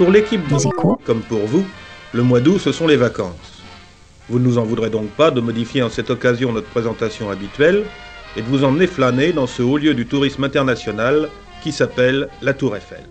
Pour 0.00 0.10
l'équipe 0.10 0.48
Des 0.48 0.66
échos. 0.66 0.98
comme 1.04 1.20
pour 1.20 1.40
vous, 1.40 1.62
le 2.14 2.22
mois 2.22 2.40
d'août, 2.40 2.58
ce 2.58 2.72
sont 2.72 2.86
les 2.86 2.96
vacances. 2.96 3.60
Vous 4.30 4.38
ne 4.38 4.44
nous 4.44 4.56
en 4.56 4.64
voudrez 4.64 4.88
donc 4.88 5.08
pas 5.08 5.30
de 5.30 5.42
modifier 5.42 5.82
en 5.82 5.90
cette 5.90 6.08
occasion 6.08 6.54
notre 6.54 6.68
présentation 6.68 7.28
habituelle 7.28 7.84
et 8.34 8.40
de 8.40 8.46
vous 8.46 8.64
emmener 8.64 8.86
flâner 8.86 9.34
dans 9.34 9.46
ce 9.46 9.62
haut 9.62 9.76
lieu 9.76 9.92
du 9.92 10.06
tourisme 10.06 10.42
international 10.42 11.28
qui 11.62 11.70
s'appelle 11.70 12.30
la 12.40 12.54
Tour 12.54 12.76
Eiffel. 12.76 13.04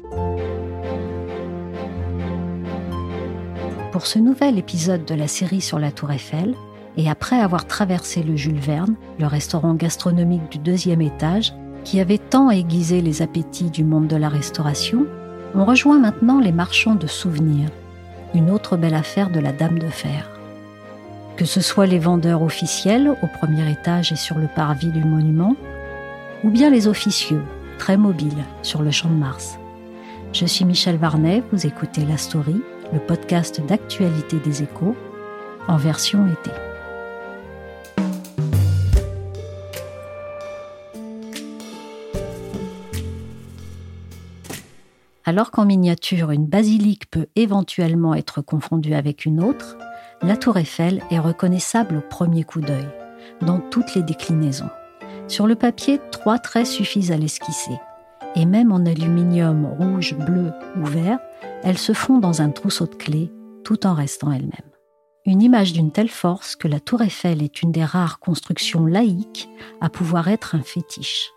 Pour 3.92 4.08
ce 4.08 4.18
nouvel 4.18 4.58
épisode 4.58 5.06
de 5.06 5.14
la 5.14 5.28
série 5.28 5.62
sur 5.62 5.78
la 5.78 5.92
Tour 5.92 6.12
Eiffel, 6.12 6.56
et 6.98 7.08
après 7.08 7.40
avoir 7.40 7.68
traversé 7.68 8.24
le 8.24 8.36
Jules 8.36 8.60
Verne, 8.60 8.96
le 9.20 9.28
restaurant 9.28 9.76
gastronomique 9.76 10.52
du 10.52 10.58
deuxième 10.58 11.02
étage, 11.02 11.54
qui 11.84 12.00
avait 12.00 12.18
tant 12.18 12.50
aiguisé 12.50 13.04
les 13.04 13.22
appétits 13.22 13.70
du 13.70 13.84
monde 13.84 14.08
de 14.08 14.16
la 14.16 14.28
restauration, 14.28 15.06
on 15.56 15.66
rejoint 15.66 16.00
maintenant 16.00 16.40
les 16.40 16.52
marchands 16.52 16.96
de 16.96 17.08
souvenirs, 17.08 17.70
une 18.34 18.52
autre 18.52 18.78
belle 18.78 18.94
affaire 18.94 19.30
de 19.30 19.40
la 19.40 19.52
Dame 19.52 19.80
de 19.80 19.88
Fer. 19.88 20.30
Que 21.38 21.46
ce 21.46 21.62
soit 21.62 21.88
les 21.88 22.00
vendeurs 22.00 22.42
officiels 22.42 23.16
au 23.22 23.28
premier 23.28 23.70
étage 23.72 24.12
et 24.12 24.16
sur 24.16 24.38
le 24.38 24.48
parvis 24.48 24.92
du 24.92 25.04
monument, 25.04 25.56
ou 26.44 26.50
bien 26.50 26.70
les 26.70 26.88
officieux, 26.88 27.42
très 27.78 27.98
mobiles, 27.98 28.46
sur 28.62 28.82
le 28.82 28.92
champ 28.92 29.10
de 29.10 29.16
Mars. 29.16 29.58
Je 30.34 30.46
suis 30.46 30.66
Michel 30.66 30.98
Varnet, 30.98 31.44
vous 31.52 31.66
écoutez 31.66 32.06
La 32.06 32.18
Story, 32.18 32.62
le 32.94 33.00
podcast 33.00 33.62
d'actualité 33.66 34.38
des 34.46 34.64
échos, 34.64 34.96
en 35.68 35.78
version 35.78 36.28
été. 36.28 36.52
Alors 45.30 45.52
qu'en 45.52 45.66
miniature, 45.66 46.32
une 46.32 46.48
basilique 46.48 47.08
peut 47.12 47.28
éventuellement 47.36 48.16
être 48.16 48.42
confondue 48.42 48.96
avec 48.96 49.26
une 49.26 49.44
autre, 49.44 49.78
la 50.24 50.36
tour 50.36 50.58
Eiffel 50.58 51.04
est 51.12 51.20
reconnaissable 51.20 51.98
au 51.98 52.02
premier 52.02 52.44
coup 52.44 52.62
d'œil, 52.62 52.90
dans 53.42 53.60
toutes 53.60 53.94
les 53.94 54.02
déclinaisons. 54.02 54.72
Sur 55.28 55.46
le 55.46 55.54
papier, 55.54 56.00
trois 56.10 56.40
traits 56.40 56.66
suffisent 56.66 57.12
à 57.12 57.18
l'esquisser. 57.18 57.80
Et 58.36 58.48
même 58.48 58.72
en 58.72 58.84
aluminium 58.88 59.68
rouge, 59.68 60.16
bleu 60.18 60.52
ou 60.78 60.86
vert, 60.86 61.20
elle 61.62 61.78
se 61.78 61.94
fond 61.94 62.18
dans 62.18 62.42
un 62.42 62.50
trousseau 62.50 62.88
de 62.88 62.96
clés, 62.96 63.32
tout 63.64 63.86
en 63.86 63.94
restant 63.94 64.32
elle-même. 64.32 64.72
Une 65.28 65.44
image 65.44 65.74
d'une 65.74 65.92
telle 65.92 66.10
force 66.10 66.56
que 66.56 66.68
la 66.68 66.80
tour 66.80 67.04
Eiffel 67.04 67.44
est 67.44 67.62
une 67.62 67.72
des 67.72 67.86
rares 67.86 68.18
constructions 68.18 68.88
laïques 68.88 69.48
à 69.80 69.92
pouvoir 69.92 70.28
être 70.28 70.56
un 70.56 70.64
fétiche. 70.64 71.30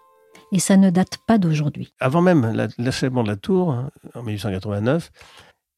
Et 0.52 0.58
ça 0.58 0.76
ne 0.76 0.90
date 0.90 1.18
pas 1.26 1.38
d'aujourd'hui. 1.38 1.92
Avant 1.98 2.22
même 2.22 2.52
la- 2.54 2.68
l'achèvement 2.78 3.22
de 3.24 3.28
la 3.28 3.36
tour, 3.36 3.72
hein, 3.72 3.90
en 4.14 4.22
1889, 4.22 5.10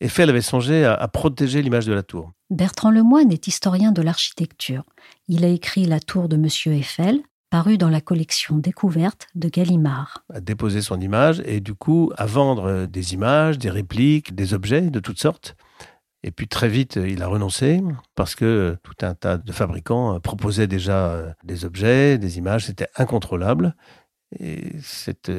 Eiffel 0.01 0.29
avait 0.29 0.41
songé 0.43 0.85
à, 0.85 0.95
à 0.95 1.09
protéger 1.09 1.63
l'image 1.63 1.87
de 1.87 1.93
la 1.93 2.03
tour. 2.03 2.33
Bertrand 2.51 2.91
Lemoine 2.91 3.33
est 3.33 3.47
historien 3.47 3.93
de 3.93 4.03
l'architecture. 4.03 4.83
Il 5.29 5.45
a 5.45 5.49
écrit 5.49 5.85
La 5.87 6.01
tour 6.01 6.29
de 6.29 6.37
Monsieur 6.37 6.73
Eiffel, 6.73 7.21
paru 7.51 7.79
dans 7.79 7.89
la 7.89 8.01
collection 8.01 8.59
Découverte 8.59 9.29
de 9.37 9.49
Gallimard. 9.49 10.25
à 10.33 10.41
déposer 10.41 10.83
son 10.83 11.01
image 11.01 11.41
et 11.47 11.61
du 11.61 11.75
coup 11.75 12.11
à 12.17 12.27
vendre 12.27 12.65
euh, 12.65 12.87
des 12.87 13.15
images, 13.15 13.59
des 13.59 13.71
répliques, 13.71 14.35
des 14.35 14.53
objets 14.55 14.83
de 14.83 14.99
toutes 14.99 15.21
sortes. 15.21 15.55
Et 16.25 16.33
puis 16.33 16.49
très 16.49 16.69
vite, 16.69 16.97
euh, 16.97 17.09
il 17.09 17.23
a 17.23 17.29
renoncé 17.29 17.81
parce 18.17 18.35
que 18.35 18.45
euh, 18.45 18.77
tout 18.83 18.95
un 19.07 19.15
tas 19.15 19.39
de 19.39 19.53
fabricants 19.53 20.19
proposaient 20.19 20.67
déjà 20.67 21.37
des 21.45 21.65
objets, 21.65 22.19
des 22.19 22.39
images, 22.39 22.67
c'était 22.67 22.89
incontrôlable. 22.97 23.77
Euh, 24.41 24.57
c'est 24.83 25.31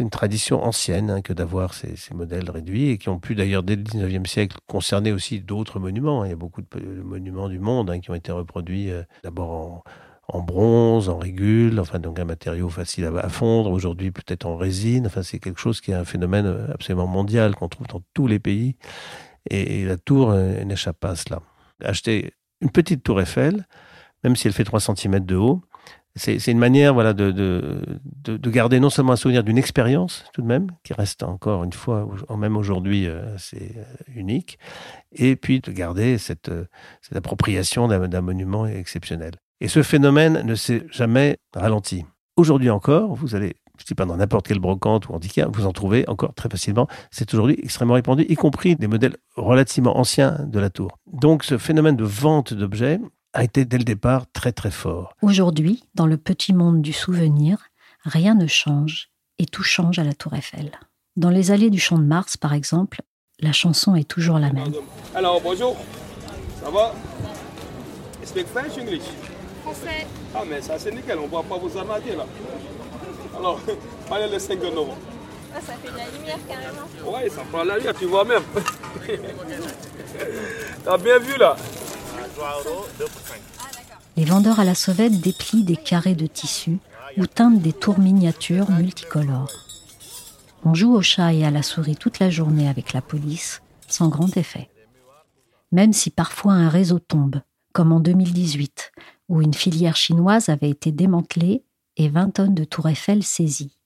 une 0.00 0.10
tradition 0.10 0.62
ancienne 0.62 1.10
hein, 1.10 1.22
que 1.22 1.32
d'avoir 1.32 1.74
ces, 1.74 1.96
modèles 2.14 2.50
réduits 2.50 2.90
et 2.90 2.98
qui 2.98 3.08
ont 3.08 3.18
pu 3.18 3.34
d'ailleurs 3.34 3.62
dès 3.62 3.76
le 3.76 3.82
19e 3.82 4.26
siècle 4.26 4.56
concerner 4.66 5.12
aussi 5.12 5.40
d'autres 5.40 5.78
monuments. 5.78 6.24
Il 6.24 6.30
y 6.30 6.32
a 6.32 6.36
beaucoup 6.36 6.62
de 6.62 7.02
monuments 7.02 7.48
du 7.48 7.58
monde 7.58 7.90
hein, 7.90 8.00
qui 8.00 8.10
ont 8.10 8.14
été 8.14 8.32
reproduits 8.32 8.90
euh, 8.90 9.02
d'abord 9.22 9.84
en, 10.28 10.40
bronze, 10.40 11.08
en 11.08 11.18
régule, 11.18 11.80
enfin 11.80 11.98
donc 11.98 12.18
un 12.18 12.24
matériau 12.24 12.68
facile 12.68 13.06
à, 13.06 13.28
fondre, 13.28 13.70
aujourd'hui 13.70 14.10
peut-être 14.10 14.46
en 14.46 14.56
résine, 14.56 15.06
enfin 15.06 15.22
c'est 15.22 15.38
quelque 15.38 15.60
chose 15.60 15.80
qui 15.80 15.90
est 15.90 15.94
un 15.94 16.04
phénomène 16.04 16.46
euh, 16.46 16.72
absolument 16.72 17.06
mondial 17.06 17.54
qu'on 17.54 17.68
trouve 17.68 17.86
dans 17.86 18.02
tous 18.14 18.26
les 18.26 18.38
pays 18.38 18.76
et, 19.50 19.84
la 19.84 19.96
tour 19.96 20.34
n'échappe 20.34 20.98
pas 21.00 21.10
à 21.10 21.16
cela. 21.16 21.40
Acheter 21.82 22.34
une 22.60 22.70
petite 22.70 23.02
tour 23.02 23.20
Eiffel, 23.20 23.66
même 24.24 24.36
si 24.36 24.46
elle 24.46 24.52
fait 24.52 24.64
3 24.64 24.80
cm 24.80 25.20
de 25.20 25.36
haut, 25.36 25.62
c'est 26.16 26.50
une 26.50 26.58
manière 26.58 26.94
voilà, 26.94 27.12
de, 27.12 27.30
de, 27.30 27.80
de, 28.24 28.36
de 28.36 28.50
garder 28.50 28.80
non 28.80 28.90
seulement 28.90 29.12
un 29.12 29.16
souvenir 29.16 29.44
d'une 29.44 29.58
expérience 29.58 30.24
tout 30.32 30.42
de 30.42 30.46
même, 30.46 30.68
qui 30.82 30.92
reste 30.92 31.22
encore 31.22 31.64
une 31.64 31.72
fois, 31.72 32.08
même 32.36 32.56
aujourd'hui, 32.56 33.06
euh, 33.06 33.34
assez 33.34 33.74
euh, 33.76 33.84
unique, 34.14 34.58
et 35.12 35.36
puis 35.36 35.60
de 35.60 35.70
garder 35.70 36.18
cette, 36.18 36.48
euh, 36.48 36.64
cette 37.02 37.16
appropriation 37.16 37.88
d'un 37.88 38.08
d'un 38.08 38.20
monument 38.20 38.66
exceptionnel. 38.66 39.32
Et 39.60 39.68
ce 39.68 39.82
phénomène 39.82 40.42
ne 40.44 40.54
s'est 40.54 40.86
jamais 40.90 41.38
ralenti. 41.54 42.04
Aujourd'hui 42.36 42.70
encore, 42.70 43.14
vous 43.14 43.34
allez, 43.34 43.56
je 43.78 43.82
ne 43.82 43.86
dis 43.86 43.94
pas 43.94 44.04
dans 44.04 44.16
n'importe 44.16 44.46
quelle 44.46 44.60
brocante 44.60 45.08
ou 45.08 45.12
handicap, 45.12 45.48
vous 45.52 45.66
en 45.66 45.72
trouvez 45.72 46.08
encore 46.08 46.34
très 46.34 46.48
facilement. 46.48 46.86
C'est 47.10 47.32
aujourd'hui 47.34 47.58
extrêmement 47.62 47.94
répandu, 47.94 48.24
y 48.28 48.36
compris 48.36 48.76
des 48.76 48.86
modèles 48.86 49.16
relativement 49.34 49.98
anciens 49.98 50.38
de 50.46 50.58
la 50.60 50.70
tour. 50.70 50.98
Donc 51.12 51.42
ce 51.42 51.58
phénomène 51.58 51.96
de 51.96 52.04
vente 52.04 52.54
d'objets 52.54 53.00
a 53.38 53.44
été 53.44 53.64
dès 53.64 53.78
le 53.78 53.84
départ 53.84 54.24
très 54.32 54.50
très 54.50 54.72
fort. 54.72 55.14
Aujourd'hui, 55.22 55.84
dans 55.94 56.08
le 56.08 56.16
petit 56.16 56.52
monde 56.52 56.82
du 56.82 56.92
souvenir, 56.92 57.58
rien 58.04 58.34
ne 58.34 58.48
change 58.48 59.10
et 59.38 59.46
tout 59.46 59.62
change 59.62 60.00
à 60.00 60.04
la 60.04 60.12
Tour 60.12 60.34
Eiffel. 60.34 60.72
Dans 61.16 61.30
les 61.30 61.52
allées 61.52 61.70
du 61.70 61.78
Champ 61.78 61.98
de 61.98 62.04
Mars, 62.04 62.36
par 62.36 62.52
exemple, 62.52 63.00
la 63.38 63.52
chanson 63.52 63.94
est 63.94 64.08
toujours 64.08 64.40
la 64.40 64.52
même. 64.52 64.72
Alors 65.14 65.40
bonjour, 65.40 65.76
ça 66.60 66.68
va? 66.68 66.92
Speak 68.24 68.48
French 68.48 68.76
English? 68.76 69.04
Français. 69.62 70.08
Ah 70.34 70.42
mais 70.48 70.60
ça 70.60 70.76
c'est 70.76 70.90
nickel, 70.90 71.18
on 71.18 71.28
va 71.28 71.44
pas 71.44 71.58
vous 71.58 71.78
arnaquer 71.78 72.16
là. 72.16 72.26
Alors, 73.38 73.60
parlez 74.08 74.28
le 74.28 74.38
5 74.40 74.60
novembre. 74.64 74.96
Ah, 75.54 75.60
ça 75.60 75.74
fait 75.74 75.92
de 75.92 75.96
la 75.96 76.10
lumière 76.10 76.38
carrément. 76.48 77.16
Ouais, 77.16 77.28
ça 77.28 77.42
prend 77.52 77.62
la 77.62 77.76
lumière, 77.76 77.94
tu 77.94 78.06
vois 78.06 78.24
même. 78.24 78.42
T'as 80.84 80.98
bien 80.98 81.18
vu 81.20 81.38
là 81.38 81.54
Les 84.16 84.24
vendeurs 84.24 84.60
à 84.60 84.64
la 84.64 84.74
sauvette 84.74 85.20
déplient 85.20 85.64
des 85.64 85.76
carrés 85.76 86.14
de 86.14 86.26
tissu 86.26 86.78
ou 87.16 87.26
teintent 87.26 87.60
des 87.60 87.72
tours 87.72 87.98
miniatures 87.98 88.70
multicolores. 88.70 89.52
On 90.64 90.74
joue 90.74 90.94
au 90.94 91.02
chat 91.02 91.32
et 91.32 91.44
à 91.44 91.50
la 91.50 91.62
souris 91.62 91.96
toute 91.96 92.18
la 92.18 92.30
journée 92.30 92.68
avec 92.68 92.92
la 92.92 93.00
police, 93.00 93.62
sans 93.86 94.08
grand 94.08 94.36
effet. 94.36 94.70
Même 95.72 95.92
si 95.92 96.10
parfois 96.10 96.52
un 96.54 96.68
réseau 96.68 96.98
tombe, 96.98 97.40
comme 97.72 97.92
en 97.92 98.00
2018, 98.00 98.92
où 99.28 99.40
une 99.40 99.54
filière 99.54 99.96
chinoise 99.96 100.48
avait 100.48 100.70
été 100.70 100.90
démantelée 100.90 101.62
et 101.96 102.08
20 102.08 102.30
tonnes 102.30 102.54
de 102.54 102.64
tour 102.64 102.88
Eiffel 102.88 103.22
saisies. 103.22 103.77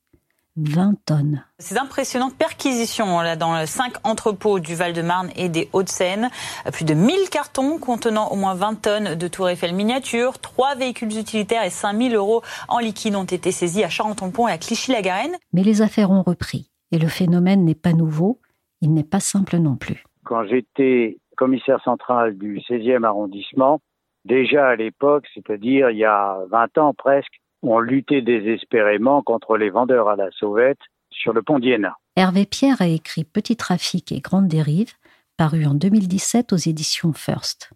20 0.56 0.96
tonnes. 1.06 1.44
Ces 1.58 1.78
impressionnantes 1.78 2.37
perquisitions 2.37 3.20
là, 3.20 3.37
dans 3.37 3.66
cinq 3.66 3.94
entrepôts 4.04 4.60
du 4.60 4.75
Val-de-Marne 4.75 5.31
et 5.34 5.49
des 5.49 5.69
Hauts-de-Seine. 5.72 6.28
Plus 6.72 6.84
de 6.84 6.93
1000 6.93 7.31
cartons 7.31 7.78
contenant 7.78 8.28
au 8.28 8.37
moins 8.37 8.54
20 8.54 8.82
tonnes 8.82 9.14
de 9.14 9.28
Tour 9.28 9.49
Eiffel 9.49 9.75
miniature, 9.75 10.38
trois 10.38 10.75
véhicules 10.75 11.16
utilitaires 11.19 11.64
et 11.64 11.70
5000 11.70 12.14
euros 12.14 12.43
en 12.69 12.78
liquide 12.81 13.14
ont 13.14 13.25
été 13.25 13.50
saisis 13.50 13.82
à 13.82 13.88
Charenton-le-Pont 13.88 14.49
et 14.49 14.52
à 14.52 14.58
Clichy-la-Garenne. 14.58 15.37
Mais 15.54 15.62
les 15.62 15.81
affaires 15.81 16.10
ont 16.10 16.22
repris 16.22 16.70
Et 16.90 16.98
le 16.98 17.08
phénomène 17.08 17.64
n'est 17.64 17.75
pas 17.75 17.94
nouveau, 17.94 18.38
il 18.82 18.93
n'est 18.93 19.05
pas 19.05 19.20
simple 19.20 19.56
non 19.56 19.76
plus. 19.76 20.05
Quand 20.25 20.44
j'étais 20.44 21.19
commissaire 21.37 21.82
central 21.82 22.37
du 22.37 22.58
16e 22.58 23.05
arrondissement, 23.05 23.81
déjà 24.26 24.69
à 24.69 24.76
l'époque, 24.76 25.25
c'est-à-dire 25.34 25.90
il 25.90 25.98
y 25.98 26.05
a 26.05 26.38
20 26.50 26.78
ans 26.78 26.94
presque, 26.94 27.42
on 27.62 27.79
luttait 27.79 28.23
désespérément 28.23 29.23
contre 29.23 29.56
les 29.56 29.70
vendeurs 29.70 30.09
à 30.09 30.17
la 30.17 30.31
sauvette 30.32 30.81
sur 31.11 31.32
le 31.32 31.43
pont 31.43 31.59
d'Iéna. 31.59 31.97
Hervé 32.17 32.47
Pierre 32.47 32.82
a 32.82 32.88
écrit 32.88 33.25
Petit 33.25 33.56
trafic 33.56 34.12
et 34.12 34.20
Grande 34.20 34.49
dérive, 34.49 34.93
paru 35.37 35.64
en 35.64 35.75
2017 35.75 36.53
aux 36.53 36.56
éditions 36.56 37.12
First. 37.12 37.70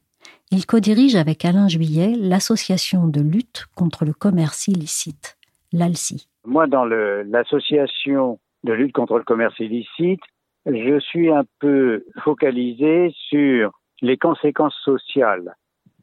Il 0.50 0.66
co-dirige 0.66 1.16
avec 1.16 1.44
Alain 1.44 1.68
Juillet 1.68 2.14
l'association 2.16 3.06
de 3.06 3.20
lutte 3.20 3.66
contre 3.74 4.04
le 4.04 4.12
commerce 4.12 4.68
illicite, 4.68 5.36
l'ALSI. 5.72 6.28
Moi, 6.44 6.66
dans 6.66 6.84
l'association 6.84 8.38
de 8.64 8.72
lutte 8.72 8.92
contre 8.92 9.18
le 9.18 9.24
commerce 9.24 9.58
illicite, 9.58 10.20
je 10.66 10.98
suis 11.00 11.30
un 11.30 11.44
peu 11.60 12.04
focalisé 12.22 13.12
sur 13.28 13.72
les 14.02 14.16
conséquences 14.16 14.76
sociales 14.84 15.54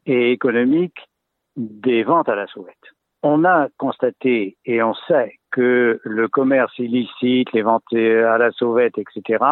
et 0.06 0.32
économiques 0.32 1.08
des 1.56 2.02
ventes 2.02 2.28
à 2.28 2.34
la 2.34 2.46
sauvette. 2.46 2.93
On 3.26 3.42
a 3.46 3.68
constaté 3.78 4.58
et 4.66 4.82
on 4.82 4.92
sait 5.08 5.38
que 5.50 5.98
le 6.04 6.28
commerce 6.28 6.78
illicite, 6.78 7.50
les 7.54 7.62
ventes 7.62 7.90
à 7.90 8.36
la 8.36 8.50
sauvette, 8.52 8.98
etc., 8.98 9.42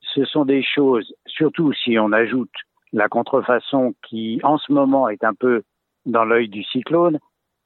ce 0.00 0.24
sont 0.24 0.46
des 0.46 0.62
choses, 0.62 1.12
surtout 1.26 1.74
si 1.74 1.98
on 1.98 2.10
ajoute 2.12 2.54
la 2.94 3.08
contrefaçon 3.08 3.94
qui 4.08 4.40
en 4.44 4.56
ce 4.56 4.72
moment 4.72 5.10
est 5.10 5.24
un 5.24 5.34
peu 5.34 5.62
dans 6.06 6.24
l'œil 6.24 6.48
du 6.48 6.64
cyclone, 6.64 7.18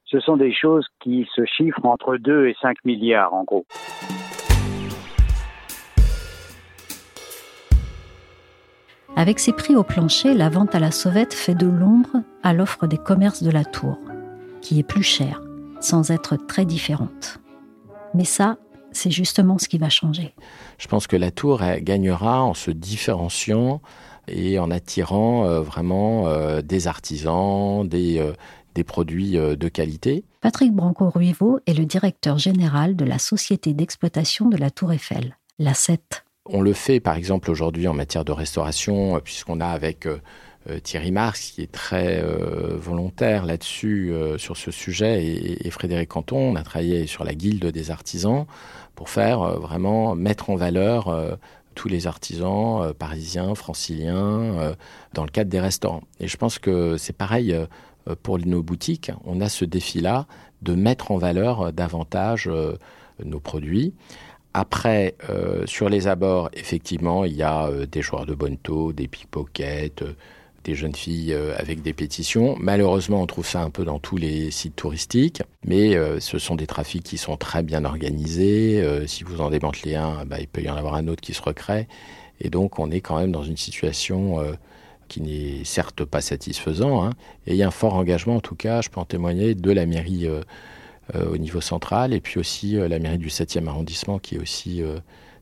ce 0.03 0.19
sont 0.19 0.35
des 0.35 0.51
choses 0.51 0.85
qui 0.99 1.25
se 1.33 1.45
chiffrent 1.45 1.85
entre 1.85 2.17
2 2.17 2.47
et 2.47 2.55
5 2.61 2.83
milliards 2.83 3.33
en 3.33 3.45
gros. 3.45 3.65
Avec 9.15 9.39
ses 9.39 9.53
prix 9.53 9.77
au 9.77 9.83
plancher, 9.83 10.33
la 10.33 10.49
vente 10.49 10.75
à 10.75 10.79
la 10.79 10.91
sauvette 10.91 11.33
fait 11.33 11.55
de 11.55 11.67
l'ombre 11.67 12.17
à 12.43 12.53
l'offre 12.53 12.85
des 12.85 12.97
commerces 12.97 13.43
de 13.43 13.51
la 13.51 13.63
tour, 13.63 13.97
qui 14.61 14.79
est 14.79 14.83
plus 14.83 15.03
chère, 15.03 15.41
sans 15.79 16.11
être 16.11 16.35
très 16.35 16.65
différente. 16.65 17.39
Mais 18.13 18.25
ça, 18.25 18.57
c'est 18.91 19.11
justement 19.11 19.57
ce 19.57 19.67
qui 19.67 19.77
va 19.77 19.89
changer. 19.89 20.33
Je 20.77 20.87
pense 20.87 21.07
que 21.07 21.15
la 21.15 21.31
tour 21.31 21.61
gagnera 21.81 22.43
en 22.43 22.53
se 22.53 22.71
différenciant 22.71 23.81
et 24.27 24.59
en 24.59 24.71
attirant 24.71 25.45
euh, 25.45 25.61
vraiment 25.61 26.27
euh, 26.27 26.61
des 26.61 26.87
artisans, 26.87 27.87
des, 27.87 28.19
euh, 28.19 28.33
des 28.75 28.83
produits 28.83 29.33
de 29.33 29.67
qualité. 29.67 30.23
Patrick 30.41 30.73
Branco-Ruivo 30.73 31.59
est 31.65 31.73
le 31.73 31.85
directeur 31.85 32.37
général 32.37 32.95
de 32.95 33.05
la 33.05 33.19
société 33.19 33.73
d'exploitation 33.73 34.47
de 34.47 34.57
la 34.57 34.71
Tour 34.71 34.93
Eiffel, 34.93 35.37
la 35.59 35.73
7. 35.73 36.23
On 36.45 36.61
le 36.61 36.73
fait 36.73 36.99
par 36.99 37.15
exemple 37.15 37.51
aujourd'hui 37.51 37.87
en 37.87 37.93
matière 37.93 38.25
de 38.25 38.31
restauration, 38.31 39.19
puisqu'on 39.23 39.59
a 39.59 39.67
avec 39.67 40.07
Thierry 40.83 41.11
Marx 41.11 41.51
qui 41.51 41.61
est 41.61 41.71
très 41.71 42.23
volontaire 42.77 43.45
là-dessus, 43.45 44.13
sur 44.37 44.57
ce 44.57 44.69
sujet, 44.69 45.25
et, 45.25 45.69
Frédéric 45.71 46.09
Canton, 46.09 46.51
on 46.51 46.55
a 46.55 46.63
travaillé 46.63 47.07
sur 47.07 47.23
la 47.23 47.33
guilde 47.33 47.65
des 47.65 47.89
artisans 47.89 48.45
pour 48.95 49.09
faire 49.09 49.59
vraiment 49.59 50.15
mettre 50.15 50.49
en 50.51 50.55
valeur 50.55 51.37
tous 51.75 51.87
les 51.87 52.07
artisans 52.07 52.81
euh, 52.81 52.93
parisiens, 52.93 53.55
franciliens, 53.55 54.17
euh, 54.17 54.75
dans 55.13 55.23
le 55.23 55.29
cadre 55.29 55.49
des 55.49 55.59
restaurants. 55.59 56.03
Et 56.19 56.27
je 56.27 56.37
pense 56.37 56.59
que 56.59 56.97
c'est 56.97 57.15
pareil 57.15 57.53
euh, 57.53 57.65
pour 58.23 58.39
nos 58.39 58.63
boutiques. 58.63 59.11
On 59.25 59.41
a 59.41 59.49
ce 59.49 59.65
défi-là 59.65 60.27
de 60.61 60.75
mettre 60.75 61.11
en 61.11 61.17
valeur 61.17 61.71
davantage 61.73 62.49
nos 63.23 63.39
produits. 63.39 63.93
Après, 64.53 65.15
sur 65.65 65.89
les 65.89 66.07
abords, 66.07 66.49
effectivement, 66.53 67.25
il 67.25 67.33
y 67.33 67.41
a 67.43 67.69
des 67.85 68.01
joueurs 68.01 68.25
de 68.25 68.35
bonne 68.35 68.57
taux, 68.57 68.91
des 68.91 69.07
pickpockets, 69.07 70.03
des 70.63 70.75
jeunes 70.75 70.95
filles 70.95 71.33
euh, 71.33 71.53
avec 71.57 71.81
des 71.81 71.93
pétitions. 71.93 72.55
Malheureusement, 72.59 73.21
on 73.21 73.27
trouve 73.27 73.45
ça 73.45 73.61
un 73.61 73.69
peu 73.69 73.83
dans 73.83 73.99
tous 73.99 74.17
les 74.17 74.51
sites 74.51 74.75
touristiques, 74.75 75.41
mais 75.65 75.95
euh, 75.95 76.19
ce 76.19 76.39
sont 76.39 76.55
des 76.55 76.67
trafics 76.67 77.03
qui 77.03 77.17
sont 77.17 77.37
très 77.37 77.63
bien 77.63 77.85
organisés. 77.85 78.81
Euh, 78.81 79.07
si 79.07 79.23
vous 79.23 79.41
en 79.41 79.49
démantelez 79.49 79.95
un, 79.95 80.25
bah, 80.25 80.39
il 80.39 80.47
peut 80.47 80.61
y 80.61 80.69
en 80.69 80.75
avoir 80.75 80.95
un 80.95 81.07
autre 81.07 81.21
qui 81.21 81.33
se 81.33 81.41
recrée. 81.41 81.87
Et 82.39 82.49
donc, 82.49 82.79
on 82.79 82.91
est 82.91 83.01
quand 83.01 83.17
même 83.17 83.31
dans 83.31 83.43
une 83.43 83.57
situation 83.57 84.39
qui 85.07 85.21
n'est 85.21 85.63
certes 85.63 86.03
pas 86.03 86.21
satisfaisant. 86.21 87.05
Hein. 87.05 87.11
Et 87.45 87.51
il 87.51 87.57
y 87.57 87.61
a 87.61 87.67
un 87.67 87.71
fort 87.71 87.93
engagement, 87.93 88.37
en 88.37 88.39
tout 88.39 88.55
cas, 88.55 88.81
je 88.81 88.89
peux 88.89 88.99
en 88.99 89.05
témoigner, 89.05 89.53
de 89.53 89.71
la 89.71 89.85
mairie 89.85 90.27
au 91.13 91.37
niveau 91.37 91.61
central, 91.61 92.13
et 92.13 92.19
puis 92.19 92.39
aussi 92.39 92.71
la 92.71 92.97
mairie 92.97 93.19
du 93.19 93.27
7e 93.27 93.67
arrondissement 93.67 94.17
qui 94.17 94.35
est 94.35 94.39
aussi 94.39 94.81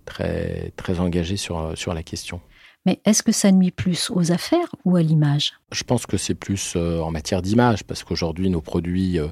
très, 0.03 0.73
très 0.75 0.99
engagée 0.99 1.37
sur, 1.37 1.71
sur 1.77 1.93
la 1.93 2.03
question. 2.03 2.41
Mais 2.85 3.01
est-ce 3.05 3.23
que 3.23 3.31
ça 3.31 3.51
nuit 3.51 3.71
plus 3.71 4.09
aux 4.09 4.31
affaires 4.31 4.73
ou 4.85 4.95
à 4.95 5.01
l'image? 5.01 5.53
Je 5.71 5.83
pense 5.83 6.05
que 6.05 6.17
c'est 6.17 6.35
plus 6.35 6.73
euh, 6.75 7.01
en 7.01 7.11
matière 7.11 7.41
d'image, 7.41 7.83
parce 7.83 8.03
qu'aujourd'hui, 8.03 8.49
nos 8.49 8.61
produits, 8.61 9.19
euh, 9.19 9.27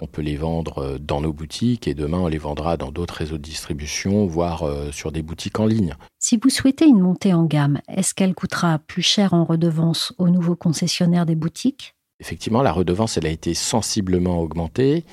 on 0.00 0.06
peut 0.06 0.22
les 0.22 0.36
vendre 0.36 0.78
euh, 0.78 0.98
dans 0.98 1.20
nos 1.20 1.32
boutiques 1.32 1.86
et 1.86 1.94
demain, 1.94 2.18
on 2.18 2.26
les 2.26 2.38
vendra 2.38 2.76
dans 2.76 2.90
d'autres 2.90 3.14
réseaux 3.14 3.38
de 3.38 3.42
distribution, 3.42 4.26
voire 4.26 4.64
sur 4.92 5.12
des 5.12 5.22
boutiques 5.22 5.60
en 5.60 5.66
ligne. 5.66 5.94
Si 6.18 6.36
vous 6.36 6.50
souhaitez 6.50 6.86
une 6.86 7.00
montée 7.00 7.32
en 7.32 7.44
gamme, 7.44 7.80
est-ce 7.88 8.12
qu'elle 8.12 8.34
coûtera 8.34 8.80
plus 8.80 9.02
cher 9.02 9.34
en 9.34 9.44
redevance 9.44 10.12
aux 10.18 10.28
nouveaux 10.28 10.56
concessionnaires 10.56 11.26
des 11.26 11.36
boutiques? 11.36 11.94
Effectivement, 12.18 12.62
la 12.62 12.72
redevance, 12.72 13.16
elle 13.16 13.26
a 13.26 13.30
été 13.30 13.54
sensiblement 13.54 14.40
augmentée. 14.40 15.04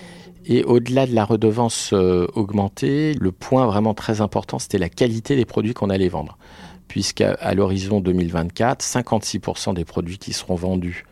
Et 0.46 0.64
au-delà 0.64 1.06
de 1.06 1.14
la 1.14 1.26
redevance 1.26 1.94
augmentée, 1.94 3.14
le 3.14 3.32
point 3.32 3.66
vraiment 3.66 3.94
très 3.94 4.22
important, 4.22 4.60
c'était 4.60 4.78
la 4.78 4.90
qualité 4.90 5.36
des 5.36 5.46
produits 5.46 5.74
qu'on 5.74 5.90
allait 5.90 6.10
vendre 6.10 6.38
puisqu'à 6.88 7.54
l'horizon 7.54 8.00
2024, 8.00 8.84
56% 8.84 9.74
des 9.74 9.86
produits 9.86 10.18
qui 10.18 10.34
seront 10.34 10.56
vendus 10.56 11.06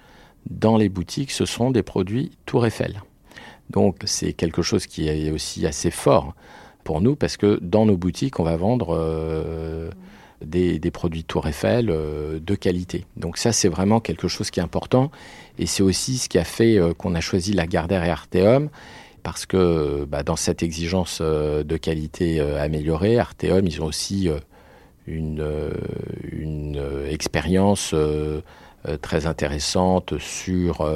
dans 0.50 0.78
les 0.78 0.90
boutiques, 0.90 1.32
ce 1.32 1.46
sont 1.46 1.72
des 1.72 1.84
produits 1.84 2.32
Tour 2.46 2.66
Eiffel. 2.66 3.02
Donc 3.70 3.98
c'est 4.06 4.34
quelque 4.34 4.62
chose 4.62 4.86
qui 4.86 5.08
est 5.08 5.32
aussi 5.32 5.66
assez 5.66 5.92
fort 5.92 6.36
pour 6.84 7.02
nous, 7.02 7.16
parce 7.16 7.36
que 7.36 7.60
dans 7.62 7.86
nos 7.86 7.98
boutiques, 7.98 8.40
on 8.40 8.44
va 8.44 8.56
vendre 8.56 8.96
euh, 8.98 9.90
des, 10.46 10.80
produits 10.92 11.24
Tour 11.24 11.48
Eiffel 11.48 11.90
euh, 11.90 12.40
de 12.40 12.56
qualité. 12.56 13.06
Donc 13.18 13.38
ça, 13.38 13.52
c'est 13.52 13.70
vraiment 13.70 14.00
quelque 14.00 14.28
chose 14.28 14.52
qui 14.52 14.60
est 14.60 14.64
important, 14.64 15.12
et 15.58 15.66
c'est 15.66 15.84
aussi 15.84 16.18
ce 16.18 16.30
qui 16.30 16.38
a 16.38 16.44
fait 16.44 16.78
euh, 16.78 16.94
qu'on 16.94 17.16
a 17.16 17.22
choisi 17.22 17.54
la 17.54 17.66
Gardère 17.66 18.04
et 18.04 18.12
Arteum, 18.12 18.70
parce 19.24 19.48
que 19.48 20.06
bah, 20.06 20.22
dans 20.22 20.36
cette 20.36 20.62
exigence 20.62 21.20
de 21.20 21.78
qualité 21.78 22.40
améliorée, 22.40 23.18
Arteum, 23.18 23.66
ils 23.66 23.82
ont 23.82 23.86
aussi 23.86 24.30
une, 25.08 25.42
euh, 25.42 25.72
euh, 26.34 27.10
expérience 27.10 27.92
euh, 27.94 28.42
très 29.02 29.26
intéressante 29.26 30.18
sur 30.20 30.88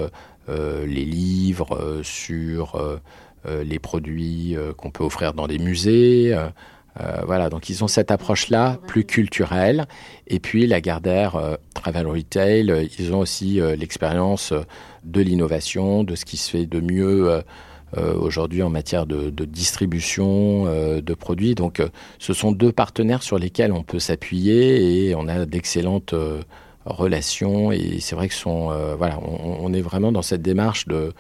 les 0.48 1.06
livres, 1.06 2.02
sur 2.04 2.80
les 3.48 3.80
produits 3.80 4.56
qu'on 4.78 4.92
peut 4.92 5.04
offrir 5.04 5.34
dans 5.34 5.48
des 5.48 5.58
musées. 5.58 6.38
voilà, 7.26 7.50
donc 7.50 7.68
ils 7.70 7.84
ont 7.84 7.88
cette 7.88 8.12
approche-là 8.12 8.78
plus 8.86 9.06
culturelle. 9.06 9.88
Et 10.28 10.40
puis 10.40 10.68
la 10.68 10.82
Gardère 10.82 11.58
Travel 11.74 12.06
Retail, 12.06 12.90
ils 13.00 13.12
ont 13.12 13.20
aussi 13.20 13.60
l'expérience 13.76 14.54
de 15.04 15.22
l'innovation, 15.22 16.04
de 16.04 16.16
ce 16.16 16.26
qui 16.26 16.38
se 16.38 16.52
fait 16.52 16.66
de 16.66 16.80
mieux 16.80 17.30
euh, 17.30 17.42
aujourd'hui 17.98 18.62
en 18.64 18.70
matière 18.70 19.06
de, 19.06 19.30
distribution 19.46 20.66
euh, 20.68 21.02
de 21.02 21.14
produits. 21.14 21.56
Donc 21.56 21.80
euh, 21.80 21.90
ce 22.20 22.34
sont 22.34 22.52
deux 22.52 22.72
partenaires 22.72 23.24
sur 23.24 23.40
lesquels 23.40 23.72
on 23.72 23.84
peut 23.84 24.00
s'appuyer 24.00 25.08
et 25.08 25.16
on 25.16 25.28
a 25.28 25.46
d'excellentes 25.46 26.14
relations 26.86 27.72
et 27.72 28.00
c'est 28.00 28.16
vrai 28.16 28.28
que 28.30 28.34
sont 28.34 28.70
voilà 28.98 29.20
on, 29.20 29.74
est 29.74 29.82
vraiment 29.82 30.12
dans 30.12 30.22
cette 30.22 30.42
démarche 30.42 30.88
de, 30.88 31.14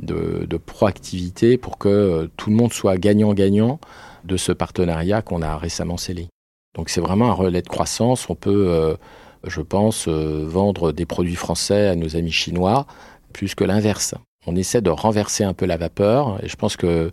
de, 0.00 0.56
proactivité 0.56 1.58
pour 1.58 1.78
que 1.78 2.28
tout 2.36 2.50
le 2.50 2.56
monde 2.56 2.72
soit 2.72 2.96
gagnant-gagnant 2.96 3.78
de 4.24 4.36
ce 4.36 4.52
partenariat 4.52 5.22
qu'on 5.22 5.42
a 5.42 5.56
récemment 5.58 5.96
scellé. 5.96 6.28
Donc 6.74 6.88
c'est 6.88 7.00
vraiment 7.00 7.30
un 7.30 7.34
relais 7.34 7.62
de 7.62 7.68
croissance. 7.68 8.28
On 8.30 8.34
peut, 8.34 8.96
je 9.46 9.60
pense, 9.60 10.08
vendre 10.08 10.92
des 10.92 11.06
produits 11.06 11.36
français 11.36 11.88
à 11.88 11.94
nos 11.94 12.16
amis 12.16 12.32
chinois 12.32 12.86
plus 13.32 13.54
que 13.54 13.64
l'inverse 13.64 14.14
on 14.46 14.56
essaie 14.56 14.80
de 14.80 14.90
renverser 14.90 15.44
un 15.44 15.54
peu 15.54 15.66
la 15.66 15.76
vapeur. 15.76 16.38
Et 16.42 16.48
je 16.48 16.56
pense 16.56 16.76
que 16.76 17.12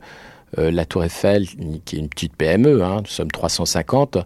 euh, 0.58 0.72
la 0.72 0.86
Tour 0.86 1.04
Eiffel, 1.04 1.48
qui 1.86 1.96
est 1.96 2.00
une 2.00 2.10
petite 2.10 2.36
PME, 2.36 2.84
hein, 2.84 3.02
nous 3.02 3.10
sommes 3.10 3.32
350, 3.32 4.18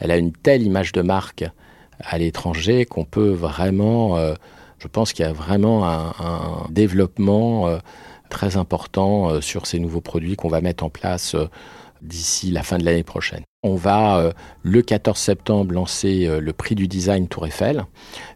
elle 0.00 0.10
a 0.10 0.16
une 0.16 0.32
telle 0.32 0.62
image 0.62 0.92
de 0.92 1.02
marque 1.02 1.44
à 2.00 2.18
l'étranger 2.18 2.84
qu'on 2.84 3.04
peut 3.04 3.30
vraiment, 3.30 4.16
euh, 4.16 4.34
je 4.78 4.88
pense 4.88 5.12
qu'il 5.12 5.24
y 5.24 5.28
a 5.28 5.32
vraiment 5.32 5.88
un, 5.88 6.66
développement 6.70 7.68
euh, 7.68 7.78
très 8.28 8.56
important 8.56 9.40
sur 9.40 9.66
ces 9.66 9.78
nouveaux 9.78 10.00
produits 10.00 10.36
qu'on 10.36 10.48
va 10.48 10.60
mettre 10.60 10.84
en 10.84 10.90
place 10.90 11.34
d'ici 12.02 12.50
la 12.50 12.62
fin 12.62 12.78
de 12.78 12.84
l'année 12.84 13.02
prochaine. 13.02 13.42
On 13.62 13.74
va 13.74 14.18
euh, 14.18 14.32
le 14.62 14.82
14 14.82 15.18
septembre 15.18 15.74
lancer 15.74 16.26
euh, 16.26 16.40
le 16.40 16.52
prix 16.52 16.74
du 16.74 16.86
design 16.86 17.28
Tour 17.28 17.46
Eiffel. 17.46 17.84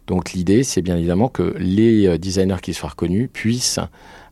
Donc 0.07 0.33
l'idée, 0.33 0.63
c'est 0.63 0.81
bien 0.81 0.97
évidemment 0.97 1.29
que 1.29 1.55
les 1.57 2.07
euh, 2.07 2.17
designers 2.17 2.61
qui 2.61 2.73
soient 2.73 2.89
reconnus 2.89 3.29
puissent 3.31 3.79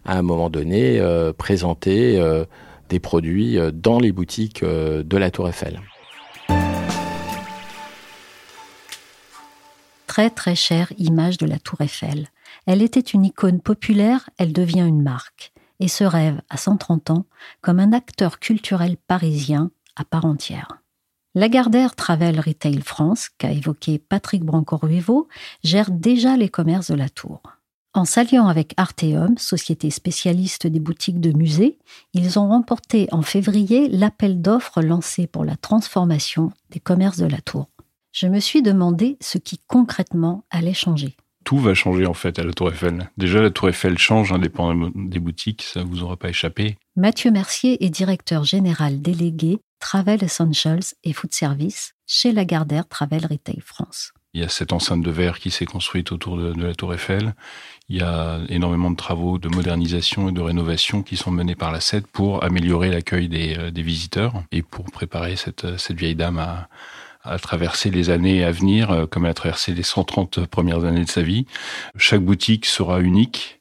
à 0.06 0.18
un 0.18 0.22
moment 0.22 0.50
donné 0.50 1.00
présenter 1.38 2.20
des 2.90 3.00
produits 3.00 3.60
dans 3.72 4.00
les 4.00 4.12
boutiques 4.12 4.64
de 4.64 5.18
la 5.18 5.30
Tour 5.30 5.48
Eiffel. 5.48 5.80
Très 10.08 10.32
très 10.32 10.56
chère 10.56 10.92
image 10.98 11.38
de 11.38 11.46
la 11.46 11.60
Tour 11.60 11.82
Eiffel. 11.82 12.30
Elle 12.66 12.82
était 12.82 13.00
une 13.00 13.26
icône 13.26 13.62
populaire, 13.62 14.30
elle 14.40 14.54
devient 14.54 14.88
une 14.88 15.04
marque. 15.04 15.54
Et 15.82 15.88
se 15.88 16.04
rêve, 16.04 16.40
à 16.50 16.58
130 16.58 17.10
ans, 17.10 17.26
comme 17.62 17.80
un 17.80 17.92
acteur 17.92 18.40
culturel 18.40 18.98
parisien 19.08 19.72
à 19.96 20.06
part 20.06 20.26
entière. 20.26 20.68
Lagardère 21.34 21.96
Travel 21.96 22.40
Retail 22.40 22.82
France, 22.82 23.30
qu'a 23.38 23.52
évoqué 23.52 23.98
Patrick 23.98 24.44
Branco-Ruevo, 24.44 25.28
gère 25.64 25.90
déjà 25.90 26.38
les 26.38 26.50
commerces 26.50 26.92
de 26.92 26.96
la 26.96 27.10
tour. 27.10 27.42
En 27.94 28.06
s'alliant 28.06 28.48
avec 28.48 28.74
Arteum, 28.78 29.38
société 29.40 29.90
spécialiste 29.90 30.68
des 30.68 30.80
boutiques 30.80 31.20
de 31.20 31.36
musées, 31.36 31.80
ils 32.14 32.38
ont 32.38 32.48
remporté 32.48 33.08
en 33.12 33.24
février 33.24 33.90
l'appel 33.90 34.40
d'offres 34.40 34.82
lancé 34.84 35.26
pour 35.26 35.46
la 35.46 35.56
transformation 35.56 36.52
des 36.70 36.80
commerces 36.80 37.18
de 37.18 37.26
la 37.26 37.42
tour. 37.42 37.68
Je 38.12 38.28
me 38.28 38.40
suis 38.40 38.62
demandé 38.62 39.18
ce 39.20 39.40
qui 39.40 39.60
concrètement 39.68 40.44
allait 40.52 40.74
changer. 40.74 41.16
Tout 41.44 41.58
va 41.58 41.74
changer 41.74 42.06
en 42.06 42.14
fait 42.14 42.40
à 42.40 42.44
la 42.44 42.54
Tour 42.54 42.70
Eiffel. 42.70 43.10
Déjà, 43.18 43.42
la 43.42 43.50
Tour 43.50 43.70
Eiffel 43.70 43.98
change 43.98 44.32
indépendamment 44.32 44.92
des 44.96 45.20
boutiques, 45.20 45.64
ça 45.64 45.84
vous 45.84 46.04
aura 46.04 46.18
pas 46.18 46.30
échappé. 46.30 46.78
Mathieu 46.96 47.32
Mercier 47.32 47.84
est 47.84 47.90
directeur 47.90 48.44
général 48.44 49.02
délégué 49.02 49.60
Travel 49.80 50.24
Essentials 50.24 50.94
et 51.04 51.14
Food 51.14 51.34
Service 51.34 51.94
chez 52.06 52.32
Lagardère 52.32 52.88
Travel 52.88 53.26
Retail 53.26 53.60
France. 53.66 54.14
Il 54.34 54.40
y 54.40 54.46
a 54.46 54.50
cette 54.50 54.72
enceinte 54.72 55.02
de 55.02 55.12
verre 55.12 55.40
qui 55.40 55.52
s'est 55.52 55.66
construite 55.66 56.14
autour 56.14 56.38
de, 56.38 56.54
la 56.54 56.74
Tour 56.74 56.94
Eiffel. 56.94 57.34
Il 57.90 57.98
y 57.98 58.02
a 58.02 58.40
énormément 58.48 58.90
de 58.90 58.96
travaux 58.96 59.38
de 59.38 59.50
modernisation 59.50 60.30
et 60.30 60.32
de 60.32 60.40
rénovation 60.40 61.04
qui 61.04 61.18
sont 61.18 61.32
menés 61.32 61.56
par 61.56 61.74
la 61.74 61.82
SED 61.82 62.08
pour 62.08 62.42
améliorer 62.42 62.90
l'accueil 62.90 63.28
des, 63.28 63.58
euh, 63.58 63.72
visiteurs 63.76 64.44
et 64.54 64.62
pour 64.62 64.86
préparer 64.86 65.36
cette, 65.36 65.66
vieille 65.92 66.16
dame 66.16 66.40
à, 66.40 66.70
traverser 67.40 67.92
les 67.92 68.10
années 68.10 68.44
à 68.44 68.52
venir, 68.52 68.92
euh, 68.92 69.06
comme 69.06 69.26
elle 69.26 69.32
a 69.32 69.36
traversé 69.36 69.74
les 69.74 69.84
130 69.84 70.46
premières 70.46 70.86
années 70.86 71.04
de 71.04 71.10
sa 71.10 71.22
vie. 71.22 71.46
Chaque 71.98 72.22
boutique 72.22 72.66
sera 72.66 73.02
unique. 73.02 73.60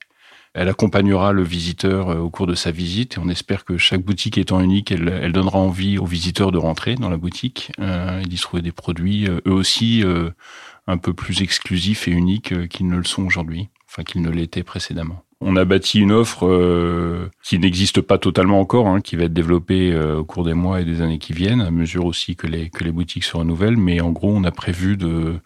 Elle 0.53 0.69
accompagnera 0.69 1.33
le 1.33 1.45
visiteur 1.45 2.11
euh, 2.11 2.19
au 2.19 2.31
cours 2.31 2.47
de 2.47 2.55
sa 2.55 2.71
visite 2.71 3.17
et 3.17 3.19
on 3.19 3.29
espère 3.29 3.65
que 3.65 3.77
chaque 3.79 4.03
boutique 4.03 4.39
étant 4.39 4.61
unique, 4.61 4.91
elle, 4.91 5.33
donnera 5.33 5.59
envie 5.59 5.99
aux 5.99 6.07
visiteurs 6.07 6.53
de 6.53 6.59
rentrer 6.59 6.95
dans 6.95 7.11
la 7.11 7.17
boutique 7.17 7.73
et 7.79 8.27
d'y 8.27 8.37
trouver 8.37 8.63
des 8.63 8.73
produits, 8.73 9.27
eux 9.27 9.53
aussi, 9.53 10.03
un 10.87 10.99
peu 10.99 11.15
plus 11.15 11.43
exclusifs 11.43 12.09
et 12.09 12.11
uniques 12.11 12.69
qu'ils 12.69 12.89
ne 12.89 12.97
le 12.97 13.05
sont 13.05 13.25
aujourd'hui 13.25 13.69
enfin 13.91 14.05
qu'il 14.05 14.23
ne 14.23 14.31
l'était 14.31 14.63
précédemment. 14.63 15.25
On 15.43 15.57
a 15.57 15.65
bâti 15.65 16.01
une 16.01 16.13
offre 16.13 16.47
euh, 16.47 17.31
qui 17.43 17.59
n'existe 17.59 18.03
pas 18.03 18.19
totalement 18.19 18.61
encore, 18.61 18.87
hein, 18.89 19.01
qui 19.01 19.17
va 19.17 19.25
être 19.25 19.33
développée 19.33 19.91
euh, 19.91 20.19
au 20.19 20.25
cours 20.25 20.45
des 20.45 20.53
mois 20.53 20.83
et 20.83 20.85
des 20.85 21.01
années 21.01 21.19
qui 21.19 21.33
viennent, 21.33 21.63
à 21.63 21.71
mesure 21.71 22.05
aussi 22.05 22.37
que 22.37 22.47
les, 22.47 22.69
que 22.69 22.85
les 22.85 22.93
boutiques 22.93 23.25
se 23.25 23.37
renouvellent. 23.39 23.79
Mais 23.79 24.03
en 24.03 24.11
gros, 24.11 24.31
on 24.31 24.45
a 24.45 24.51
prévu 24.51 24.99
de, 24.99 25.41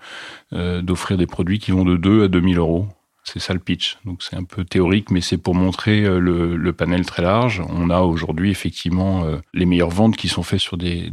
euh, 0.53 0.83
d'offrir 0.83 1.17
des 1.17 1.27
produits 1.27 1.61
qui 1.61 1.71
vont 1.71 1.85
de 1.85 1.97
2 1.97 2.25
à 2.25 2.29
2000 2.29 2.59
euros 2.59 2.89
c'est 3.25 3.41
ça 3.41 3.55
le 3.55 3.59
pitch. 3.59 3.99
Donc 4.05 4.23
c'est 4.23 4.37
un 4.37 4.45
peu 4.45 4.65
théorique, 4.65 5.11
mais 5.11 5.21
c'est 5.21 5.39
pour 5.39 5.55
montrer 5.55 6.05
euh, 6.05 6.19
le, 6.19 6.73
panel 6.73 7.07
très 7.07 7.23
large. 7.23 7.63
On 7.69 7.89
a 7.89 8.01
aujourd'hui 8.01 8.51
effectivement 8.51 9.25
euh, 9.25 9.39
les 9.55 9.65
meilleures 9.65 9.91
ventes 9.91 10.17
qui 10.17 10.29
sont 10.29 10.43
faites 10.43 10.61
sur 10.61 10.77
des, 10.77 11.11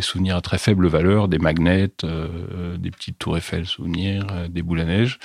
souvenirs 0.00 0.36
à 0.36 0.40
très 0.40 0.58
faible 0.58 0.86
valeur, 0.86 1.28
des 1.28 1.38
magnets, 1.38 1.92
euh, 2.04 2.76
des 2.78 2.90
petites 2.90 3.18
tours 3.18 3.36
Eiffel 3.36 3.66
souvenirs, 3.66 4.26
des 4.48 4.62
boules 4.62 4.80
à 4.80 4.84
neige. 4.84 5.18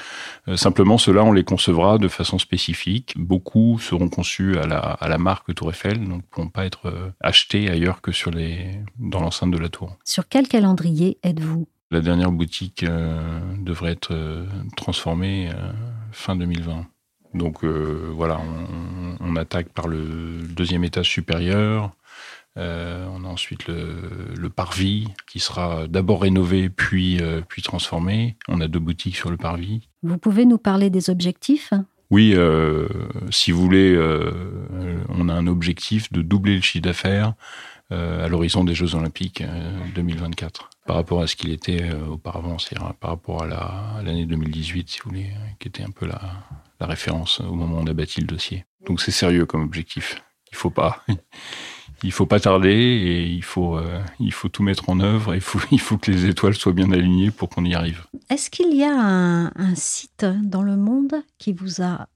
simplement, 0.55 0.97
ceux-là, 0.97 1.23
on 1.23 1.31
les 1.31 1.43
concevra 1.43 1.97
de 1.97 2.07
façon 2.07 2.39
spécifique. 2.39 3.13
Beaucoup 3.17 3.79
seront 3.79 4.09
conçus 4.09 4.57
à 4.57 4.67
la, 4.67 4.79
à 4.79 5.07
la 5.07 5.17
marque 5.17 5.53
Tour 5.55 5.69
Eiffel, 5.69 5.99
donc 5.99 6.17
ne 6.17 6.27
pourront 6.29 6.49
pas 6.49 6.65
être 6.65 7.13
achetés 7.21 7.69
ailleurs 7.69 8.01
que 8.01 8.11
sur 8.11 8.31
les, 8.31 8.81
dans 8.99 9.21
l'enceinte 9.21 9.51
de 9.51 9.57
la 9.57 9.69
tour. 9.69 9.95
Sur 10.03 10.27
quel 10.27 10.47
calendrier 10.47 11.17
êtes-vous? 11.23 11.67
La 11.89 12.01
dernière 12.01 12.31
boutique 12.31 12.83
devrait 12.83 13.93
être 13.93 14.45
transformée 14.75 15.49
fin 16.11 16.35
2020. 16.35 16.85
Donc 17.33 17.63
euh, 17.63 18.11
voilà, 18.13 18.39
on, 19.19 19.35
attaque 19.35 19.69
par 19.69 19.87
le 19.87 20.41
deuxième 20.49 20.83
étage 20.83 21.09
supérieur. 21.09 21.91
Euh, 22.57 23.07
on 23.13 23.23
a 23.23 23.27
ensuite 23.27 23.67
le, 23.67 24.49
parvis 24.49 25.07
qui 25.27 25.39
sera 25.39 25.87
d'abord 25.87 26.23
rénové 26.23 26.69
puis, 26.69 27.21
euh, 27.21 27.41
puis 27.47 27.61
transformé. 27.61 28.35
On 28.47 28.61
a 28.61 28.67
deux 28.67 28.79
boutiques 28.79 29.15
sur 29.15 29.29
le 29.29 29.37
parvis. 29.37 29.87
Vous 30.01 30.17
pouvez 30.17 30.45
nous 30.45 30.57
parler 30.57 30.89
des 30.89 31.11
objectifs? 31.11 31.71
Oui, 32.09 32.33
si 33.31 33.51
vous 33.51 33.61
voulez, 33.61 33.99
on 35.09 35.27
a 35.27 35.33
un 35.33 35.45
objectif 35.45 36.11
de 36.13 36.21
doubler 36.21 36.55
le 36.55 36.61
chiffre 36.61 36.83
d'affaires 36.83 37.33
à 37.89 38.27
l'horizon 38.27 38.63
des 38.63 38.75
Jeux 38.75 38.95
Olympiques 38.95 39.43
2024 39.95 40.69
par 40.87 40.95
rapport 40.95 41.21
à 41.21 41.27
ce 41.27 41.35
qu'il 41.35 41.51
était 41.51 41.83
euh, 41.83 42.07
auparavant, 42.07 42.57
c'est-à-dire 42.57 42.93
par 42.95 43.11
rapport 43.11 43.43
à 43.43 44.01
l'année 44.01 44.25
2018, 44.25 44.89
si 44.89 44.99
vous 45.03 45.09
voulez, 45.09 45.31
qui 45.59 45.67
était 45.67 45.83
un 45.83 45.91
peu 45.91 46.07
la, 46.07 46.19
référence 46.79 47.41
au 47.41 47.53
moment 47.53 47.77
où 47.77 47.83
on 47.83 47.87
a 47.87 47.93
bâti 47.93 48.21
le 48.21 48.27
dossier. 48.27 48.65
Donc 48.85 49.01
c'est 49.01 49.11
sérieux 49.11 49.45
comme 49.45 49.61
objectif. 49.61 50.23
Il 50.51 50.55
faut 50.55 50.69
pas, 50.69 51.03
il 52.03 52.11
faut 52.11 52.25
pas 52.25 52.39
tarder 52.39 52.69
et 52.69 53.25
il 53.25 53.43
faut, 53.43 53.77
euh, 53.77 54.01
il 54.19 54.31
faut 54.31 54.47
tout 54.47 54.63
mettre 54.63 54.89
en 54.89 54.99
œuvre. 55.01 55.35
Il 55.35 55.41
faut, 55.41 55.59
il 55.71 55.81
faut 55.81 55.97
que 55.97 56.09
les 56.09 56.25
étoiles 56.25 56.55
soient 56.55 56.73
bien 56.73 56.91
alignées 56.91 57.31
pour 57.31 57.49
qu'on 57.49 57.65
y 57.65 57.75
arrive. 57.75 58.05
Est-ce 58.29 58.49
qu'il 58.49 58.73
y 58.73 58.85
a 58.85 58.93
un 58.93 59.75
site 59.75 60.25
dans 60.43 60.63
le 60.63 60.77
monde 60.77 61.15
qui 61.37 61.51
vous 61.51 61.81
a 61.81 62.07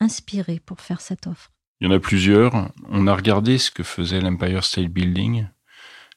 inspiré 0.00 0.60
pour 0.64 0.80
faire 0.80 1.00
cette 1.00 1.28
offre? 1.28 1.52
Il 1.80 1.86
y 1.86 1.90
en 1.90 1.94
a 1.94 2.00
plusieurs. 2.00 2.70
On 2.90 3.06
a 3.06 3.14
regardé 3.14 3.56
ce 3.58 3.70
que 3.70 3.84
faisait 3.84 4.20
l'Empire 4.20 4.64
State 4.64 4.88
Building 4.88 5.46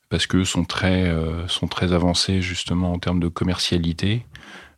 parce 0.09 0.27
que 0.27 0.43
sont 0.43 0.65
très 0.65 1.07
euh, 1.07 1.47
sont 1.47 1.67
très 1.67 1.93
avancés 1.93 2.41
justement 2.41 2.91
en 2.91 2.99
termes 2.99 3.19
de 3.19 3.27
commercialité 3.27 4.25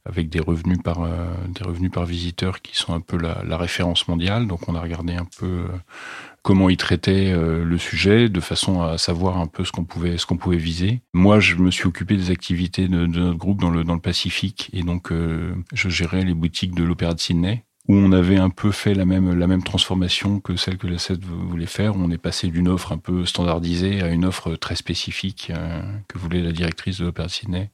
avec 0.05 0.29
des 0.29 0.41
revenus 0.41 0.79
par 0.83 1.01
euh, 1.01 1.25
des 1.47 1.63
revenus 1.63 1.89
par 1.89 2.05
visiteur 2.05 2.61
qui 2.61 2.75
sont 2.75 2.93
un 2.93 2.99
peu 2.99 3.17
la, 3.17 3.57
référence 3.57 4.09
mondiale. 4.09 4.45
Donc 4.45 4.67
on 4.67 4.75
a 4.75 4.81
regardé 4.81 5.13
un 5.13 5.25
peu 5.39 5.45
euh, 5.45 5.67
comment 6.41 6.69
ils 6.69 6.75
traitaient 6.75 7.33
le 7.33 7.77
sujet 7.77 8.27
de 8.27 8.39
façon 8.41 8.81
à 8.81 8.97
savoir 8.97 9.37
un 9.37 9.47
peu 9.47 9.63
ce 9.63 9.71
qu'on 9.71 9.85
pouvait 9.85 10.17
ce 10.17 10.25
qu'on 10.25 10.37
pouvait 10.37 10.57
viser. 10.57 11.01
Moi, 11.13 11.39
je 11.39 11.55
me 11.55 11.71
suis 11.71 11.87
occupé 11.87 12.17
des 12.17 12.29
activités 12.29 12.89
de, 12.89 13.05
de, 13.05 13.19
notre 13.19 13.37
groupe 13.37 13.61
dans 13.61 13.71
le 13.71 13.85
dans 13.85 13.95
le 13.95 14.01
Pacifique 14.01 14.69
et 14.73 14.83
donc 14.83 15.11
je 15.11 15.89
gérais 15.89 16.23
les 16.23 16.33
boutiques 16.33 16.75
de 16.75 16.83
l'Opéra 16.83 17.13
de 17.13 17.21
Sydney 17.21 17.63
où 17.89 17.95
on 17.95 18.13
avait 18.13 18.37
un 18.37 18.49
peu 18.49 18.71
fait 18.71 18.93
la 18.93 19.03
même, 19.03 19.37
la 19.37 19.45
même 19.45 19.61
transformation 19.61 20.39
que 20.39 20.55
celle 20.55 20.77
que 20.77 20.87
la 20.87 20.97
SED 20.97 21.25
voulait 21.25 21.65
faire. 21.65 21.95
On 21.97 22.09
est 22.11 22.17
passé 22.17 22.47
d'une 22.47 22.69
offre 22.69 22.93
un 22.93 22.97
peu 22.97 23.25
standardisée 23.25 24.01
à 24.01 24.07
une 24.07 24.23
offre 24.23 24.55
très 24.55 24.75
spécifique 24.75 25.51
euh, 25.53 25.81
que 26.07 26.17
voulait 26.17 26.41
la 26.41 26.53
directrice 26.53 26.99
de 26.99 27.05
l'Opéra 27.05 27.27
de 27.27 27.31
Sydney. 27.33 27.71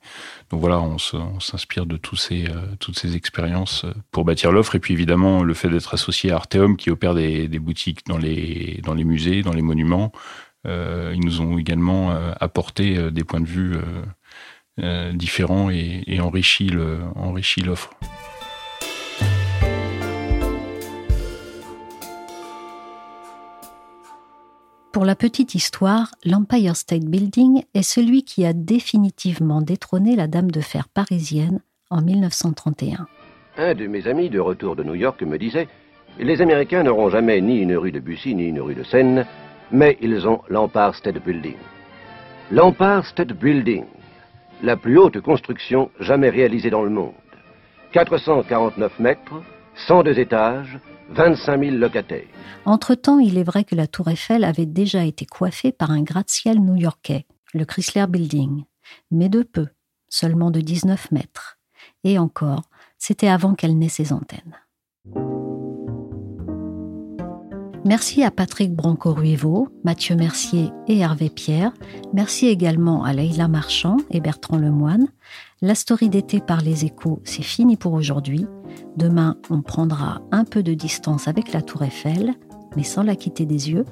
Donc 0.49 0.61
voilà, 0.61 0.81
on 0.81 0.97
s'inspire 0.97 1.85
de 1.85 1.95
tous 1.95 2.15
ces, 2.15 2.47
euh, 2.47 2.75
toutes 2.79 2.97
ces 2.97 3.15
expériences 3.15 3.85
euh, 3.85 3.93
pour 4.09 4.25
bâtir 4.25 4.51
l'offre. 4.51 4.73
Et 4.73 4.79
puis 4.79 4.95
évidemment, 4.95 5.43
le 5.43 5.53
fait 5.53 5.69
d'être 5.69 5.93
associé 5.93 6.31
à 6.31 6.37
Arteum, 6.37 6.75
qui 6.75 6.89
opère 6.89 7.13
des, 7.13 7.47
boutiques 7.59 8.07
dans 8.07 8.17
les, 8.17 8.79
dans 8.83 8.95
les 8.95 9.03
musées, 9.03 9.43
dans 9.43 9.53
les 9.53 9.61
monuments, 9.61 10.11
ils 10.65 11.21
nous 11.23 11.41
ont 11.41 11.57
également 11.57 12.11
apporté 12.39 13.11
des 13.11 13.23
points 13.23 13.39
de 13.39 13.47
vue 13.47 13.77
différents 15.13 15.69
et, 15.71 16.03
et 16.05 16.19
enrichi 16.19 16.69
l'offre. 16.69 17.91
Pour 24.99 25.05
la 25.05 25.15
petite 25.15 25.55
histoire, 25.55 26.11
l'Empire 26.25 26.75
State 26.75 27.05
Building 27.05 27.63
est 27.73 27.83
celui 27.83 28.23
qui 28.23 28.45
a 28.45 28.51
définitivement 28.51 29.61
détrôné 29.61 30.17
la 30.17 30.27
Dame 30.27 30.51
de 30.51 30.59
Fer 30.59 30.89
parisienne 30.89 31.61
en 31.89 32.01
1931. 32.01 33.07
Un 33.55 33.75
de 33.75 33.87
mes 33.87 34.07
amis 34.07 34.29
de 34.29 34.41
retour 34.41 34.75
de 34.75 34.83
New 34.83 34.95
York 34.95 35.21
me 35.21 35.37
disait 35.37 35.69
Les 36.19 36.41
Américains 36.41 36.83
n'auront 36.83 37.09
jamais 37.09 37.39
ni 37.39 37.61
une 37.61 37.77
rue 37.77 37.93
de 37.93 38.01
Bussy 38.01 38.35
ni 38.35 38.47
une 38.49 38.59
rue 38.59 38.75
de 38.75 38.83
Seine, 38.83 39.25
mais 39.71 39.97
ils 40.01 40.27
ont 40.27 40.41
l'Empire 40.49 40.93
State 40.93 41.23
Building. 41.25 41.55
L'Empire 42.51 43.05
State 43.05 43.31
Building, 43.31 43.85
la 44.63 44.75
plus 44.75 44.97
haute 44.97 45.21
construction 45.21 45.91
jamais 46.01 46.29
réalisée 46.29 46.71
dans 46.71 46.83
le 46.83 46.89
monde. 46.89 47.13
449 47.93 48.99
mètres, 48.99 49.41
102 49.87 50.19
étages, 50.19 50.77
25 51.11 51.59
000 51.63 51.75
locataires. 51.77 52.27
Entre-temps, 52.65 53.19
il 53.19 53.37
est 53.37 53.43
vrai 53.43 53.63
que 53.63 53.75
la 53.75 53.87
tour 53.87 54.09
Eiffel 54.09 54.43
avait 54.43 54.65
déjà 54.65 55.05
été 55.05 55.25
coiffée 55.25 55.71
par 55.71 55.91
un 55.91 56.01
gratte-ciel 56.01 56.59
new-yorkais, 56.59 57.25
le 57.53 57.65
Chrysler 57.65 58.05
Building, 58.07 58.63
mais 59.11 59.29
de 59.29 59.43
peu, 59.43 59.67
seulement 60.09 60.51
de 60.51 60.61
19 60.61 61.11
mètres. 61.11 61.57
Et 62.03 62.19
encore, 62.19 62.63
c'était 62.97 63.27
avant 63.27 63.55
qu'elle 63.55 63.77
n'ait 63.77 63.89
ses 63.89 64.13
antennes. 64.13 64.55
Merci 67.85 68.23
à 68.23 68.29
Patrick 68.29 68.75
Branco-Ruevo, 68.75 69.69
Mathieu 69.83 70.15
Mercier 70.15 70.69
et 70.87 70.99
Hervé 70.99 71.29
Pierre. 71.29 71.73
Merci 72.13 72.47
également 72.47 73.03
à 73.03 73.13
Leïla 73.13 73.47
Marchand 73.47 73.97
et 74.11 74.19
Bertrand 74.19 74.57
Lemoine. 74.57 75.07
La 75.61 75.75
story 75.75 76.07
d'été 76.07 76.39
par 76.39 76.61
les 76.61 76.85
échos, 76.85 77.19
c'est 77.25 77.43
fini 77.43 77.75
pour 77.75 77.91
aujourd'hui. 77.91 78.45
Demain, 78.95 79.35
on 79.49 79.61
prendra 79.61 80.21
un 80.31 80.45
peu 80.45 80.63
de 80.63 80.73
distance 80.73 81.27
avec 81.27 81.51
la 81.51 81.61
Tour 81.61 81.83
Eiffel, 81.83 82.33
mais 82.77 82.83
sans 82.83 83.03
la 83.03 83.17
quitter 83.17 83.45
des 83.45 83.69
yeux. 83.69 83.83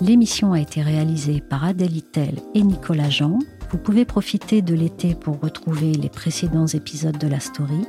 L'émission 0.00 0.52
a 0.52 0.60
été 0.60 0.80
réalisée 0.80 1.40
par 1.40 1.64
Adèle 1.64 1.96
Itel 1.96 2.36
et 2.54 2.62
Nicolas 2.62 3.10
Jean. 3.10 3.40
Vous 3.72 3.78
pouvez 3.78 4.04
profiter 4.04 4.62
de 4.62 4.74
l'été 4.74 5.16
pour 5.16 5.40
retrouver 5.40 5.90
les 5.90 6.08
précédents 6.08 6.68
épisodes 6.68 7.18
de 7.18 7.26
la 7.26 7.40
story. 7.40 7.84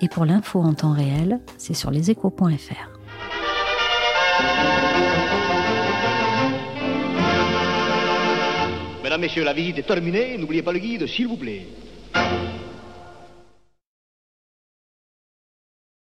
Et 0.00 0.08
pour 0.08 0.24
l'info 0.24 0.62
en 0.62 0.72
temps 0.72 0.94
réel, 0.94 1.40
c'est 1.58 1.74
sur 1.74 1.90
leséchos.fr. 1.90 2.48
Mesdames, 9.02 9.20
Messieurs, 9.20 9.44
la 9.44 9.52
visite 9.52 9.76
est 9.76 9.86
terminée. 9.86 10.38
N'oubliez 10.38 10.62
pas 10.62 10.72
le 10.72 10.78
guide, 10.78 11.06
s'il 11.06 11.28
vous 11.28 11.36
plaît. 11.36 11.66